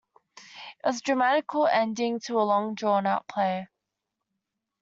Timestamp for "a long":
2.39-2.73